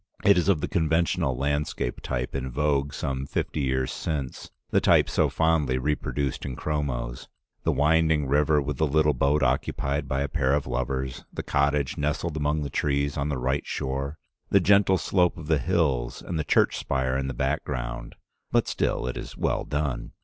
[0.25, 5.07] It is of the conventional landscape type in vogue some fifty years since, the type
[5.07, 7.27] so fondly reproduced in chromos—
[7.65, 11.99] the winding river with the little boat occupied by a pair of lovers, the cottage
[11.99, 14.17] nestled among trees on the right shore,
[14.49, 18.15] the gentle slope of the hills and the church spire in the background—
[18.51, 20.13] but still it is well done.